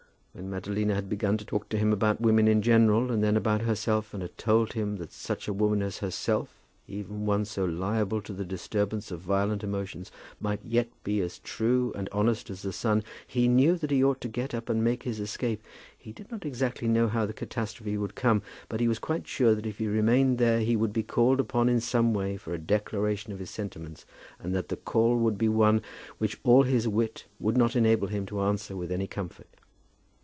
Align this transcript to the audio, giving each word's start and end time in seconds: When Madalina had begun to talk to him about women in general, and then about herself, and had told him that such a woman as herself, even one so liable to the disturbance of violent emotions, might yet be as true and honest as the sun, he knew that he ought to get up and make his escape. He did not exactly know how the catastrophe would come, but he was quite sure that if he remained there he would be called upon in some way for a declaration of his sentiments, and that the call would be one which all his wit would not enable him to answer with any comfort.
When 0.33 0.49
Madalina 0.49 0.95
had 0.95 1.09
begun 1.09 1.35
to 1.39 1.45
talk 1.45 1.67
to 1.69 1.77
him 1.77 1.91
about 1.91 2.21
women 2.21 2.47
in 2.47 2.61
general, 2.61 3.11
and 3.11 3.21
then 3.21 3.35
about 3.35 3.63
herself, 3.63 4.13
and 4.13 4.21
had 4.23 4.37
told 4.37 4.71
him 4.71 4.95
that 4.95 5.11
such 5.11 5.49
a 5.49 5.53
woman 5.53 5.81
as 5.81 5.97
herself, 5.97 6.57
even 6.87 7.25
one 7.25 7.43
so 7.43 7.65
liable 7.65 8.21
to 8.21 8.31
the 8.31 8.45
disturbance 8.45 9.11
of 9.11 9.19
violent 9.19 9.61
emotions, 9.61 10.09
might 10.39 10.61
yet 10.63 10.87
be 11.03 11.19
as 11.19 11.39
true 11.39 11.91
and 11.97 12.07
honest 12.13 12.49
as 12.49 12.61
the 12.61 12.71
sun, 12.71 13.03
he 13.27 13.49
knew 13.49 13.75
that 13.75 13.91
he 13.91 14.01
ought 14.01 14.21
to 14.21 14.29
get 14.29 14.53
up 14.55 14.69
and 14.69 14.81
make 14.85 15.03
his 15.03 15.19
escape. 15.19 15.61
He 15.97 16.13
did 16.13 16.31
not 16.31 16.45
exactly 16.45 16.87
know 16.87 17.09
how 17.09 17.25
the 17.25 17.33
catastrophe 17.33 17.97
would 17.97 18.15
come, 18.15 18.41
but 18.69 18.79
he 18.79 18.87
was 18.87 18.99
quite 18.99 19.27
sure 19.27 19.53
that 19.53 19.65
if 19.65 19.79
he 19.79 19.87
remained 19.89 20.37
there 20.37 20.61
he 20.61 20.77
would 20.77 20.93
be 20.93 21.03
called 21.03 21.41
upon 21.41 21.67
in 21.67 21.81
some 21.81 22.13
way 22.13 22.37
for 22.37 22.53
a 22.53 22.57
declaration 22.57 23.33
of 23.33 23.39
his 23.39 23.49
sentiments, 23.49 24.05
and 24.39 24.55
that 24.55 24.69
the 24.69 24.77
call 24.77 25.17
would 25.17 25.37
be 25.37 25.49
one 25.49 25.81
which 26.19 26.39
all 26.45 26.63
his 26.63 26.87
wit 26.87 27.25
would 27.37 27.57
not 27.57 27.75
enable 27.75 28.07
him 28.07 28.25
to 28.27 28.39
answer 28.41 28.77
with 28.77 28.93
any 28.93 29.07
comfort. 29.07 29.47